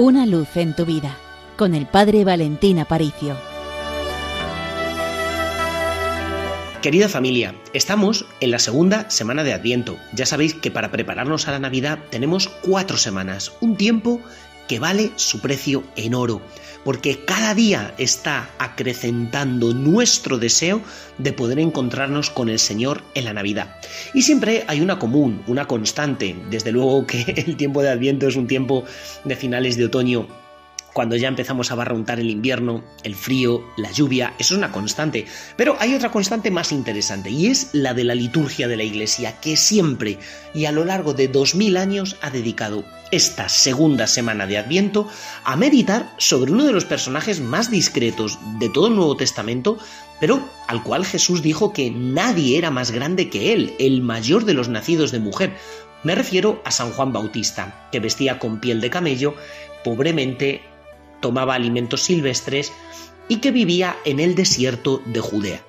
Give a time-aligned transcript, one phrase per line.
[0.00, 1.16] Una luz en tu vida
[1.56, 3.36] con el Padre Valentín Aparicio.
[6.82, 9.96] Querida familia, estamos en la segunda semana de Adviento.
[10.12, 14.20] Ya sabéis que para prepararnos a la Navidad tenemos cuatro semanas, un tiempo
[14.68, 16.40] que vale su precio en oro,
[16.84, 20.80] porque cada día está acrecentando nuestro deseo
[21.18, 23.76] de poder encontrarnos con el Señor en la Navidad.
[24.14, 26.36] Y siempre hay una común, una constante.
[26.50, 28.84] Desde luego que el tiempo de Adviento es un tiempo
[29.24, 30.28] de finales de otoño
[30.92, 35.26] cuando ya empezamos a barruntar el invierno, el frío, la lluvia, eso es una constante.
[35.56, 39.40] Pero hay otra constante más interesante y es la de la liturgia de la Iglesia,
[39.40, 40.18] que siempre
[40.54, 45.08] y a lo largo de dos mil años ha dedicado esta segunda semana de Adviento
[45.44, 49.78] a meditar sobre uno de los personajes más discretos de todo el Nuevo Testamento,
[50.20, 54.54] pero al cual Jesús dijo que nadie era más grande que él, el mayor de
[54.54, 55.56] los nacidos de mujer.
[56.04, 59.34] Me refiero a San Juan Bautista, que vestía con piel de camello,
[59.84, 60.62] pobremente
[61.20, 62.72] tomaba alimentos silvestres
[63.28, 65.64] y que vivía en el desierto de Judea.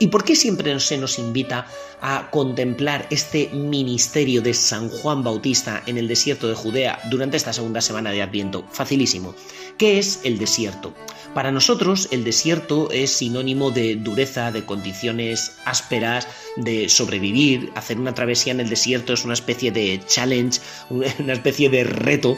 [0.00, 1.66] ¿Y por qué siempre se nos invita
[2.00, 7.52] a contemplar este ministerio de San Juan Bautista en el desierto de Judea durante esta
[7.52, 8.64] segunda semana de Adviento?
[8.72, 9.36] Facilísimo.
[9.78, 10.92] ¿Qué es el desierto?
[11.32, 17.70] Para nosotros el desierto es sinónimo de dureza, de condiciones ásperas, de sobrevivir.
[17.76, 22.36] Hacer una travesía en el desierto es una especie de challenge, una especie de reto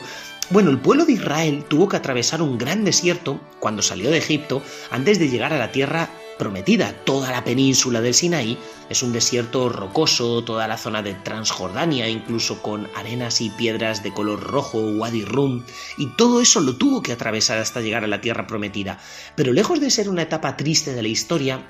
[0.51, 4.63] bueno, el pueblo de Israel tuvo que atravesar un gran desierto cuando salió de Egipto
[4.91, 6.09] antes de llegar a la tierra
[6.39, 6.93] prometida.
[7.05, 8.57] Toda la península del Sinaí
[8.89, 14.13] es un desierto rocoso, toda la zona de Transjordania, incluso con arenas y piedras de
[14.13, 15.65] color rojo, Wadi Rum,
[15.99, 18.99] y todo eso lo tuvo que atravesar hasta llegar a la tierra prometida.
[19.35, 21.67] Pero lejos de ser una etapa triste de la historia,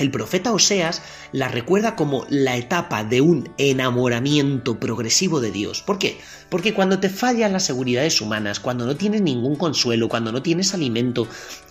[0.00, 5.82] el profeta Oseas la recuerda como la etapa de un enamoramiento progresivo de Dios.
[5.82, 6.18] ¿Por qué?
[6.48, 10.74] Porque cuando te fallan las seguridades humanas, cuando no tienes ningún consuelo, cuando no tienes
[10.74, 11.28] alimento,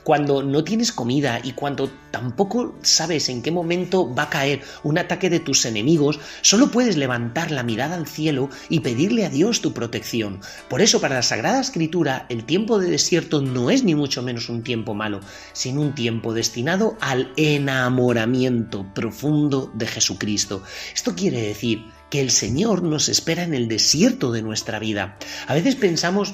[0.09, 4.97] cuando no tienes comida y cuando tampoco sabes en qué momento va a caer un
[4.97, 9.61] ataque de tus enemigos, solo puedes levantar la mirada al cielo y pedirle a Dios
[9.61, 10.39] tu protección.
[10.67, 14.49] Por eso para la Sagrada Escritura el tiempo de desierto no es ni mucho menos
[14.49, 15.20] un tiempo malo,
[15.53, 20.64] sino un tiempo destinado al enamoramiento profundo de Jesucristo.
[20.91, 25.20] Esto quiere decir que el Señor nos espera en el desierto de nuestra vida.
[25.45, 26.33] A veces pensamos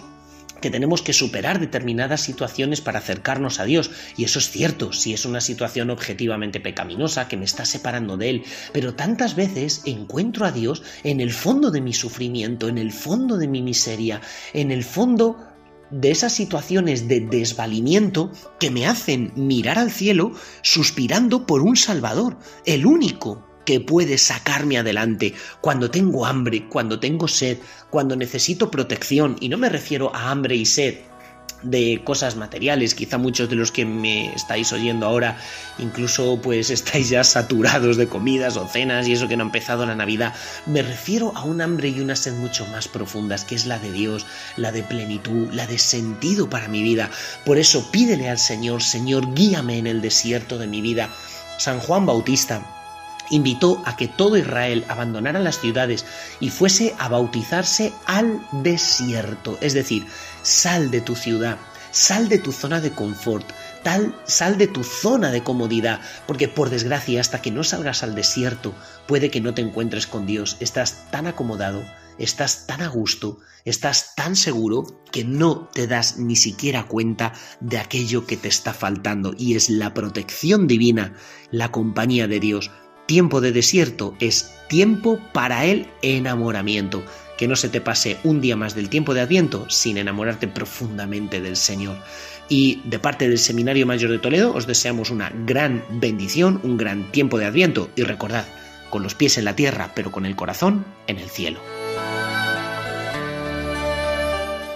[0.61, 3.91] que tenemos que superar determinadas situaciones para acercarnos a Dios.
[4.17, 8.29] Y eso es cierto, si es una situación objetivamente pecaminosa que me está separando de
[8.29, 8.43] Él.
[8.73, 13.37] Pero tantas veces encuentro a Dios en el fondo de mi sufrimiento, en el fondo
[13.37, 14.21] de mi miseria,
[14.53, 15.37] en el fondo
[15.91, 22.37] de esas situaciones de desvalimiento que me hacen mirar al cielo suspirando por un Salvador,
[22.65, 27.57] el único que puede sacarme adelante cuando tengo hambre, cuando tengo sed,
[27.89, 29.35] cuando necesito protección.
[29.39, 30.95] Y no me refiero a hambre y sed
[31.65, 35.37] de cosas materiales, quizá muchos de los que me estáis oyendo ahora
[35.79, 39.85] incluso pues estáis ya saturados de comidas o cenas y eso que no ha empezado
[39.85, 40.33] la Navidad,
[40.65, 43.91] me refiero a un hambre y una sed mucho más profundas, que es la de
[43.91, 44.25] Dios,
[44.57, 47.09] la de plenitud, la de sentido para mi vida.
[47.45, 51.09] Por eso pídele al Señor, Señor, guíame en el desierto de mi vida.
[51.57, 52.84] San Juan Bautista,
[53.29, 56.05] invitó a que todo Israel abandonara las ciudades
[56.39, 59.57] y fuese a bautizarse al desierto.
[59.61, 60.05] Es decir,
[60.41, 61.57] sal de tu ciudad,
[61.91, 63.45] sal de tu zona de confort,
[64.25, 68.73] sal de tu zona de comodidad, porque por desgracia hasta que no salgas al desierto
[69.07, 70.57] puede que no te encuentres con Dios.
[70.59, 71.83] Estás tan acomodado,
[72.17, 77.77] estás tan a gusto, estás tan seguro que no te das ni siquiera cuenta de
[77.77, 81.13] aquello que te está faltando y es la protección divina,
[81.51, 82.71] la compañía de Dios
[83.05, 87.03] Tiempo de desierto es tiempo para el enamoramiento.
[87.37, 91.41] Que no se te pase un día más del tiempo de Adviento sin enamorarte profundamente
[91.41, 91.97] del Señor.
[92.47, 97.11] Y de parte del Seminario Mayor de Toledo os deseamos una gran bendición, un gran
[97.11, 98.45] tiempo de Adviento y recordad,
[98.89, 101.59] con los pies en la tierra pero con el corazón en el cielo.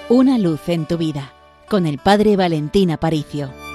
[0.09, 1.33] Una luz en tu vida
[1.69, 3.68] con el Padre Valentín Aparicio.